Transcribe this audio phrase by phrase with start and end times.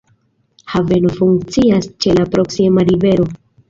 [0.73, 3.35] Haveno funkcias ĉe la proksima rivero.